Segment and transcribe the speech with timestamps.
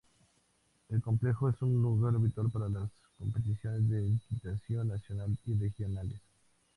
[0.89, 6.19] El complejo es un lugar habitual para las competiciones de equitación nacionales y regionales.